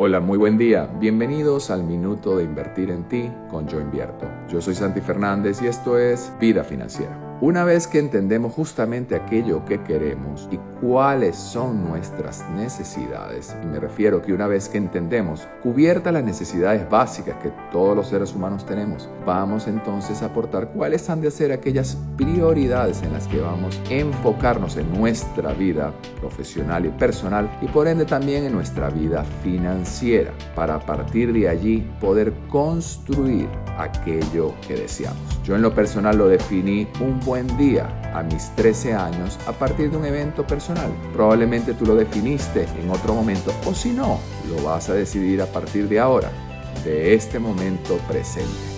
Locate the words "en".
2.88-3.08, 23.02-23.12, 24.76-24.92, 28.42-28.52, 35.54-35.62, 42.80-42.90